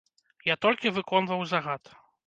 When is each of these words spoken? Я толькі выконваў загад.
Я 0.49 0.55
толькі 0.67 0.93
выконваў 0.97 1.47
загад. 1.55 1.83